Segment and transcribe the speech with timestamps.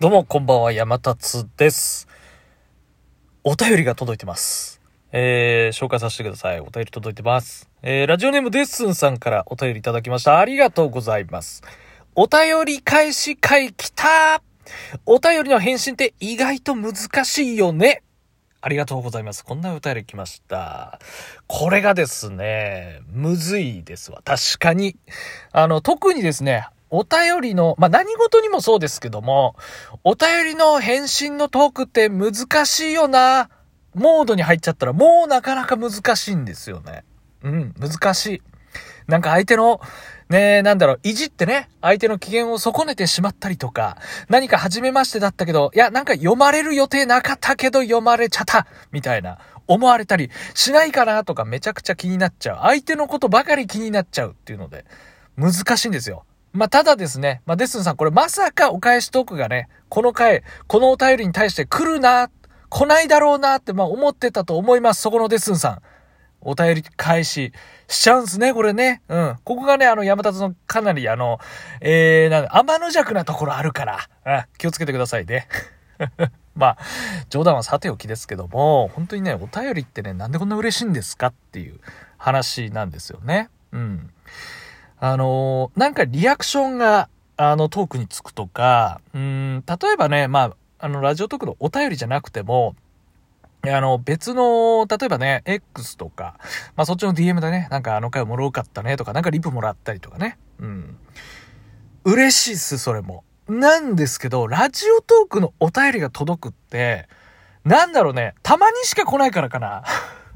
[0.00, 2.08] どうも、こんばんは、山達です。
[3.44, 4.80] お便りが届いてます。
[5.12, 6.60] えー、紹介させてください。
[6.60, 7.68] お便り届いてます。
[7.82, 10.38] えー、ラジオネームデッスンさんからお便りいただきました。
[10.38, 11.62] ありがとうございます。
[12.14, 14.42] お便り返し会来た
[15.04, 16.94] お便りの返信って意外と難
[17.26, 18.02] しいよね。
[18.62, 19.44] ありがとうございます。
[19.44, 20.98] こんなお便り来ました。
[21.46, 24.22] これがですね、むずいですわ。
[24.24, 24.96] 確かに。
[25.52, 29.56] あの、特にですね、お便りの、まあ、何事にもそうですけども、
[30.04, 32.34] お便りの返信のトークって難
[32.66, 33.48] しいよな、
[33.94, 37.04] モードに入っちゃったらもうなかなか難しいんですよね。
[37.42, 38.42] うん、難しい。
[39.06, 39.80] なんか相手の、
[40.28, 43.96] ねえ、なんだろう、いじってね、相手の機嫌を損ねてしまったりとか、
[44.28, 52.58] 何か初めましてだったけど、いや、なんか読まれる予定なかったけど読まれちゃった、みたいな、思われたりしないかなとかめちゃくちゃ気になっちゃう。
[52.62, 54.84] 相手のことばかり気になっちゃうっていうので、
[55.36, 56.24] 難しいんですよ。
[56.52, 62.30] まあ、ただですね、まあ、デスンさん、これまさかお返しトークがね、この回、このお便りに対して来るな、
[62.68, 65.02] 来ないだろうなって、まあ、思ってたと思います。
[65.02, 65.82] そこのデスンさん。
[66.42, 67.52] お便り返し
[67.86, 69.02] しちゃうんすね、これね。
[69.08, 69.36] うん。
[69.44, 71.38] ここがね、あの、山立のかなり、あの、
[71.80, 75.48] えー、なんだ、天の弱なところあるから、うん、気をつけてくださいね。
[76.56, 76.78] まあ、
[77.28, 81.78] 冗談はさておきですけども、本当にね、お便りってね、なんでこんな嬉しいんですかっていう
[82.16, 83.50] 話なんですよね。
[83.72, 84.10] うん。
[85.02, 92.76] あのーなんかリアクションが、あの、トークにつくとか、うん、例えばね、まあ、あの、ラジオトークのお便りじゃなくても、
[93.62, 96.38] あの、別の、例えばね、X とか、
[96.76, 100.38] まあ、そっちの DM でね、なんかあの回もろかったねとか、なんかリプもらったりとかね。
[100.58, 100.98] うん。
[102.04, 103.24] 嬉しいっす、それも。
[103.48, 107.08] なんですけど、ラジオトークのお便りが届くって、
[107.64, 109.84] なんだろうね、たまにしか来ないからかな。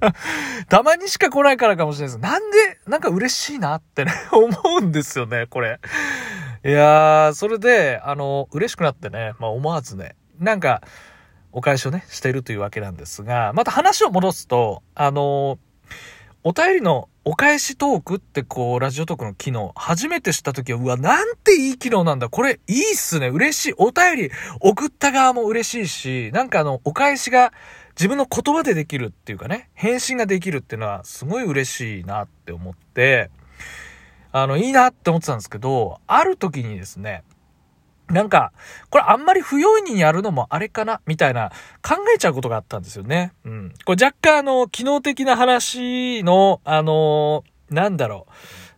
[0.68, 2.22] たまにしか来ないからかもしれないです。
[2.22, 2.50] なん、
[2.86, 5.80] なんか嬉しいなってね、 思うんですよね、これ。
[6.64, 10.82] いやー、それで、あの、嬉しくなってね、まあ思わずね、なんか、
[11.52, 15.58] お返しをね、しているというわけなんですが、また話を戻すと、あの、
[16.42, 22.28] お便りのお返しトークってこう、ラジオトークの機能、初めて知った時は、うわ、なんていい機能なんだ。
[22.28, 23.28] これ、いいっすね。
[23.28, 23.74] 嬉しい。
[23.78, 24.30] お便り、
[24.60, 27.52] 送った側も嬉しいし、なんかあの、お返しが
[27.96, 33.30] 自分の言葉でできるっていうかね、返信ができるっていうのは、すごい嬉しいなって思って、
[34.32, 37.22] あの、いいなって思ってたんですけど、ある時にですね、
[38.08, 38.52] なんか、
[38.90, 41.50] これあんまり不用意にやるのもあれかなみたいな
[41.82, 43.32] 考えちゃうことがあったんですよね。
[43.44, 43.74] うん。
[43.84, 48.32] これ若干あの、機能的な話の、あのなんだろう、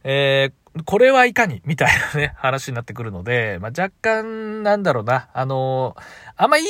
[0.05, 5.97] えー、これはいかにみたいなね、話になってくるので、まあ、若干、なんだろうな、あの
[6.37, 6.65] あんまいい、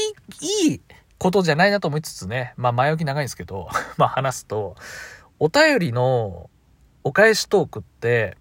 [0.68, 0.80] いい
[1.19, 4.77] ことじゃないなと思いつつね、まあ、前置き長いんですけど、 まあ、話すと、
[5.38, 6.50] お便りの
[7.04, 8.37] お返しトークって、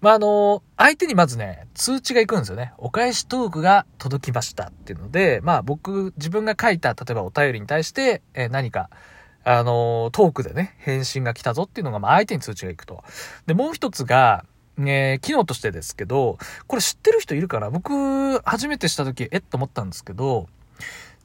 [0.00, 2.74] まあ、あの、相手にまずね、通知が行くんですよね。
[2.78, 8.90] お返しトークが届きましたっていうので、まあ僕、自分が書いた、例えばお便りに対して、えー何か、
[9.42, 13.02] あの、トークでね、返信が来たぞっていうのが、まあ相手に通知が行くと。
[13.46, 14.44] で、もう一つが、
[14.78, 17.70] えー機能としてですけど、これ知ってる人いるかな？
[17.70, 20.46] 僕、初めてした時、えっと思ったんですけど、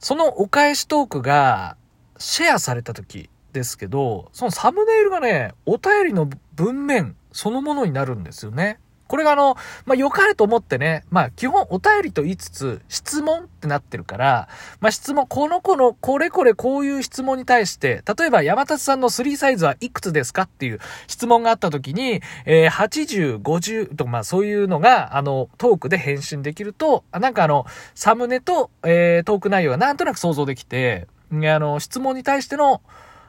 [0.02, 1.76] そのお返しトークが、
[2.18, 8.80] シェアされた時ですけど、そのサムネイルがね、お便りの文面そのものになるんですよね。
[9.08, 14.48] これがあの、まあ、良かれと思ってね、まあ、基本お便りと言いつつ、質問ってなってるから、
[14.80, 32.82] まあ、質問、この子のこれこれこういう質問に対して、例えば山立さんの3サイズはいくつですかっていう質問があった時に、えー80、50とか、まあ、そういうのが、あの、トークで返信できると、なんかあの、サムネと、えートーク内容がなんとなく想像できて、あの、質問に対しての、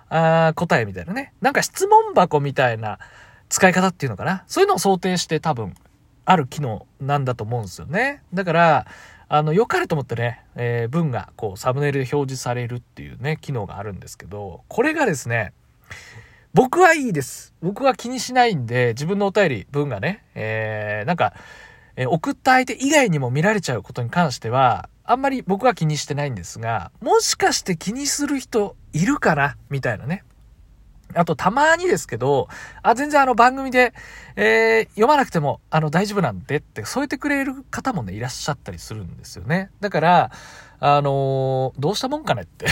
[0.10, 1.34] あ答えみたいなね。
[1.42, 3.00] なんか質問箱みたいな
[3.54, 4.44] 使い方っていうのかな？
[4.48, 5.76] そういうのを想定して多分、
[6.26, 8.24] ある機能なんだと思うんですよね。
[8.34, 8.88] だから、
[9.30, 15.54] あの、良かれと思ってね、えー文がこうサムネイルで表示されるっていうね、機能があるんですけど、これがですね、
[16.56, 17.54] 僕はいいです。
[17.62, 21.36] 僕は気にしないんで、自分のお便り、文がね、えー、なんか、
[21.96, 29.58] えー送った相手以外にも見られちゃうことに関しては、あんまり僕は気にしてないんですが、もしかして気にする人いるかな？
[29.70, 30.24] みたいなね。
[31.16, 32.48] あと、たまにですけど、
[32.82, 33.94] あ、全然あの番組で、
[34.36, 39.70] えー読まなくても、あの、大丈夫なんでって、添えてくれる方もね、いらっしゃったりするんですよね。
[39.80, 40.32] だから、
[40.80, 42.66] あのーどうしたもんかねって。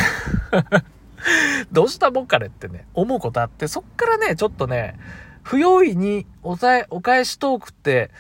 [1.71, 4.97] どうしたもんかねってね、思うことあって、そっからね、ちょっとね、
[5.43, 8.11] 不用意におさえ、お返しトークって、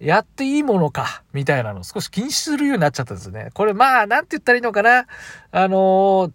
[0.00, 3.50] やっていいものか、みたいなのを少し気にするようになっちゃったんですね。
[3.54, 5.06] これまあ、なんて言ったらいいのかな。
[5.52, 6.32] あのー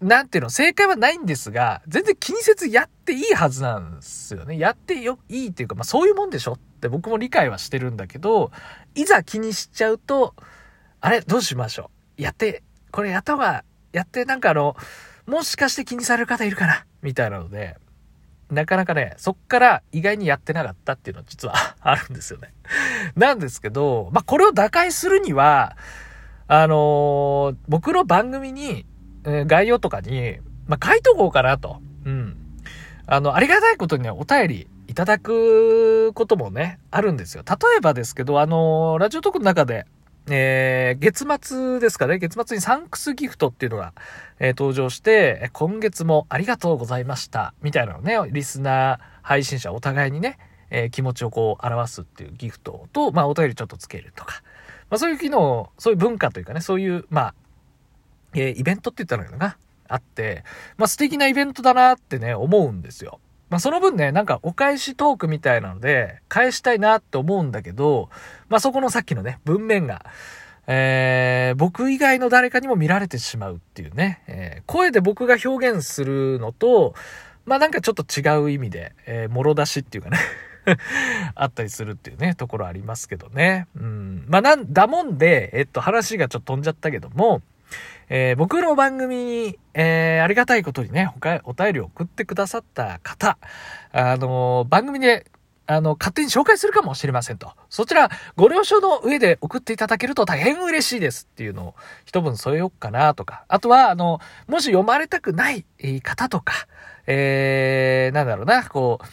[0.00, 4.58] なんていうの、正解はないんですが、全然気にせずやっていいはずなんですよね。
[4.58, 8.50] やってよ、いいっていうか、まあそういうもんでしょって僕も理解はしてるんだけど、
[8.94, 10.34] いざ気にしちゃうと、
[11.00, 14.76] あれどうしましょうやって、これやった方が、やってなんかあの、
[15.26, 17.78] もしかして気にされる方いるかなみたいなので、
[18.50, 22.52] なかなかね、そっから意外にやってなかったっていうのは実は あるんですよね。
[23.16, 25.76] なんですけど、まあ、これを打開するには、
[26.48, 28.86] あのー、僕の番組に、
[29.46, 31.80] 概要とかに、まあ、書いとこうかなと。
[32.04, 32.36] うん。
[33.06, 37.44] あの、ありがたいことにね、お便りいただくこともね、あるんですよ。
[37.48, 39.86] 例えばですけど、あの、ラジオトークの中で、
[40.28, 43.92] えー、月末ですかね、月末にサンクスギフトっていうのが、
[44.40, 50.38] えー、登場して、今月もありがとうございました、みたいなのね、リスナー、配信者お互いにね、
[50.70, 54.42] えー、気持ちをこう表すっていうギフトと、まあお便りちょっとつけるとか、
[54.90, 57.34] まあそういう機能、そういう文化というかね、そういう、まあ、
[58.40, 59.56] えー、イベントって言ったのかな、
[59.88, 60.44] あって、
[60.76, 63.20] まあ素敵なイベントだなってね、思うんですよ。
[63.48, 68.08] まあその分ね、なんかお返しトークみたいなので、返したいなって思うんだけど、
[68.48, 70.04] まあそこのさっきのね、文面が、
[70.66, 76.94] えー、僕以外の誰かにも見られてしまうっていうね、えー、声で僕が表現するのと、
[77.44, 80.18] まあなんかちょっと違う意味で、えー、もろ出しっていうかね
[81.36, 83.68] あったりするっていうね、ところありますけどね。
[83.76, 84.24] うん。
[84.28, 87.42] まあなんだもんで、えっと話がちょっと飛んじゃったけども、
[88.08, 93.38] えー、僕の番組に、えー、ありがたいことにね、他、お便りを送ってくださった方、
[93.92, 95.26] あのー、番組で、
[95.66, 97.50] あの、勝手に紹介するかもしれませんと。
[97.68, 101.74] そちら、ご了承の上で送っていただけると大変嬉しいですっていうのを
[102.04, 103.44] 一文添えようかなとか。
[103.48, 105.64] あとは、あの、もし読まれたくない
[106.02, 106.68] 方とか、
[107.08, 109.06] えー、なんだろうな、こう、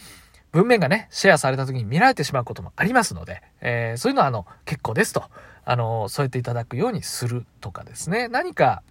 [0.51, 5.23] 文面がね、シェアされた時に見られてしまうこともありますので、えー、そういうのはあの、結構ですと。
[5.65, 8.27] あの、添えていただくようにするとかですね。
[8.27, 8.83] 何か、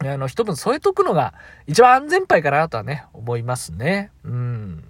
[0.00, 1.34] あの、一文添えとくのが
[1.66, 4.10] 一番安全牌かなとはね、思いますね。
[4.24, 4.84] うん。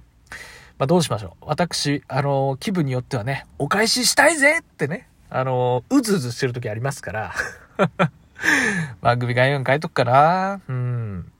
[0.78, 1.44] まあ、どうしましょう。
[1.46, 7.34] 私、あの、気分によってはね、お返ししたいぜってね、あの、うずうずしてる時ありますから。
[9.00, 10.60] 番組概要に書いとくかな。
[10.68, 11.32] うん。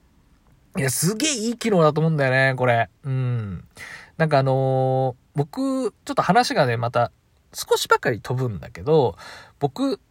[0.77, 2.89] いや、すげえいい機能だと思うんだよね、これ。
[3.03, 3.63] うん。
[4.17, 7.11] なんかあのー、僕、ちょっと話がね、また
[7.53, 9.15] 少しばかり飛ぶんだけど、
[9.63, 10.01] 僕、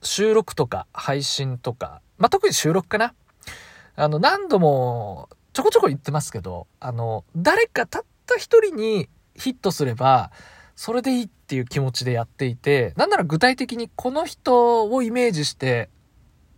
[0.00, 3.12] 収録とか配信とか、まあ、特に収録かな。
[3.94, 10.30] あの、何度もちょこちょこ言ってますけど、あの、誰かたった一人にヒットすれば、
[10.76, 15.90] それでいいっていう気持ちでやっていて、なんなら具体的にこの人をイメージして、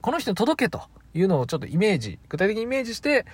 [0.01, 3.27] この人に届けというのをちょっとイメージ、具体的にイメージして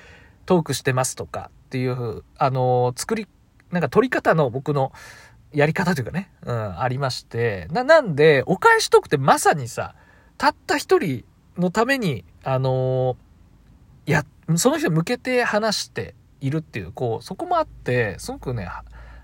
[0.47, 3.29] トークしてますとかっていう、あの、作り、
[3.71, 4.93] なんか撮り方の僕の
[5.53, 7.67] やり方というかね、うん、ありまして。
[7.71, 9.95] な、なんで、お返しトークってまさにさ、
[10.39, 11.25] たった一人
[11.57, 14.25] のために、あのー、や、
[14.57, 18.69] その人向けて話しているっていう、こう、そこもあって、すごくね、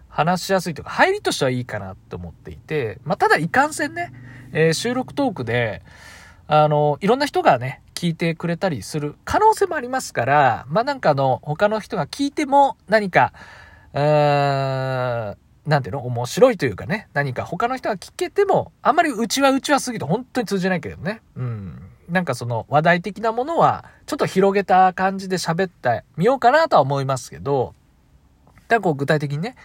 [0.09, 4.13] 話しやすいというか、入りとしてはいいかなと思っていて、まあ、ただいかんせんね、
[4.53, 5.83] えー、収録トークで、
[6.49, 13.33] あの、いろんな人がね、聞いてくれたりする可能性もありますから、まあ、なんかあの、他の人が聞いても何か、
[13.95, 15.37] うーん、
[15.67, 16.07] なんていうの？
[16.07, 21.21] 面白いというかね、何か他の人が聞けても、あんまりうちはうちはすぎて本当に通じないけどね。
[21.35, 21.83] うん。
[22.09, 27.75] なんかその話題的なものは、ちょっと広げた感じで喋ってみようかなとは思いますけど、
[28.69, 29.57] だこう具体的にね、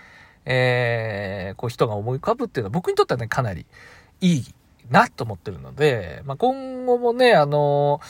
[0.45, 3.68] えー、こう人が思い浮かぶっていうのは僕にとってはね、かなり
[4.22, 4.43] いい
[4.89, 8.01] なと思ってるので、まあ、今後もね、あの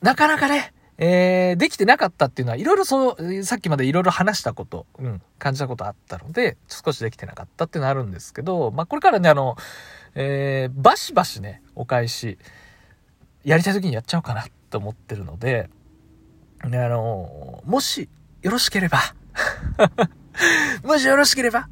[0.00, 9.56] ー、なかなかね、えー、できてなかったっていうのは、いろいろそう、さっきまでいろいろ話したこと、うん、感じたことあったので、少しできてなかったっていうのはあるんですけど、まあ、これからね、あの、
[10.14, 12.38] えー、バシバシね、お返し、
[13.44, 15.68] やりたい時にやっちゃおうかなと思ってるので、
[16.64, 18.08] ね、あの、もし、
[18.42, 18.98] よろしければ
[20.84, 21.68] もしよろしければ、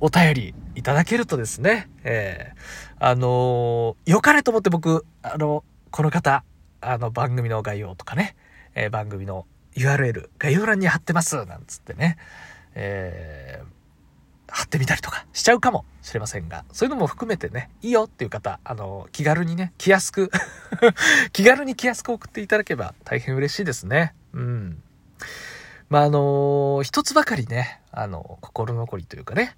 [0.00, 6.44] お便りいただけるとですね、えー、あの、良かれと思って僕、あの、この方、
[6.80, 8.36] あの、番組の概要とかね、
[8.74, 12.16] えー、番組の URL 概要欄に貼ってます、なんつってね、
[12.74, 20.30] えー、貼ってみたりとかしちゃうかもしれませんが、そういうのも含めてね、いいよっていう方、あの、気軽にね、気安く
[21.32, 24.14] 気軽に気安く送っていただけば大変嬉しいですね。
[24.32, 24.82] うん。
[25.88, 29.56] まあ、あの一つばかりね、あの、心残りというかね、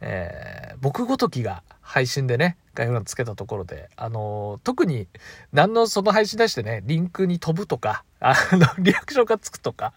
[0.00, 5.08] えー、僕ごときが配信でね、概要欄つけたところで、あのー、特に
[5.52, 9.92] 何のその配信出してね、リンクに飛ぶとか、あの、 リアクションがつくとか、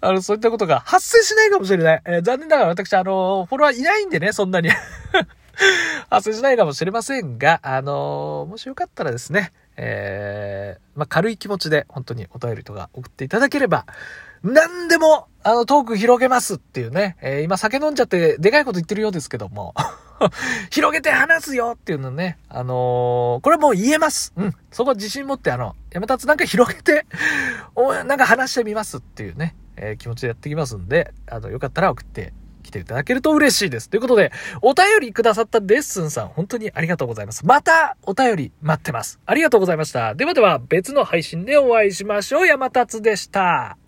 [0.00, 2.02] あの、そういったことが発生しないかもしれない。
[2.04, 4.70] えー、残念ながら私、あの、フォロワーいないんでね、そんなに
[6.10, 13.86] 発生しないかもしれませんが、あのもしよかったらですね、えまあ、軽い気持ちで本当にお便りとか送っていただければ、
[14.42, 17.16] 何でも、あの、トーク広げますっていうね。
[17.20, 19.74] えー、今酒飲んじゃってでかいこと言ってるようですけども。
[20.70, 24.32] 広げて話すよっていうのね、あのー、これもう言えます。
[24.36, 24.54] うん。
[24.70, 27.06] そこ自信持って、あの、山立なんか広げて、
[27.74, 32.32] おなんか話してみますっていうね、えー、気持ちでやってきますんで、あの、よかったら送って
[32.66, 33.88] 来ていただけると嬉しいです。
[33.88, 37.46] ということで、お便りくださったデッスンさん、本当にありがとうございます。
[37.46, 39.20] また、お便り待ってます。
[39.24, 40.14] ありがとうございました。
[40.14, 42.46] ではでは、別の配信でお会いしましょう。
[42.46, 43.78] 山達でした。